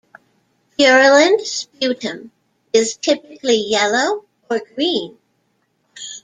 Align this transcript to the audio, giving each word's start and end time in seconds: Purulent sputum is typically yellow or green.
Purulent 0.79 1.41
sputum 1.41 2.31
is 2.73 2.97
typically 2.97 3.57
yellow 3.57 4.25
or 4.49 4.59
green. 4.73 5.19